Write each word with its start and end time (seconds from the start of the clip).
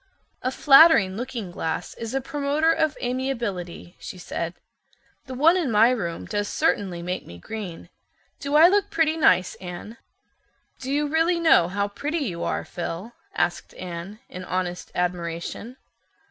"A 0.41 0.49
flattering 0.49 1.15
looking 1.15 1.51
glass 1.51 1.93
is 1.93 2.15
a 2.15 2.21
promoter 2.21 2.71
of 2.71 2.97
amiability," 3.03 3.97
she 3.99 4.17
said. 4.17 4.55
"The 5.27 5.35
one 5.35 5.55
in 5.55 5.69
my 5.69 5.91
room 5.91 6.25
does 6.25 6.47
certainly 6.47 7.03
make 7.03 7.27
me 7.27 7.37
green. 7.37 7.87
Do 8.39 8.55
I 8.55 8.67
look 8.67 8.89
pretty 8.89 9.15
nice, 9.15 9.53
Anne?" 9.61 9.97
"Do 10.79 10.91
you 10.91 11.05
really 11.07 11.39
know 11.39 11.67
how 11.67 11.87
pretty 11.87 12.17
you 12.25 12.43
are, 12.43 12.65
Phil?" 12.65 13.13
asked 13.35 13.75
Anne, 13.75 14.17
in 14.27 14.43
honest 14.43 14.91
admiration. 14.95 15.77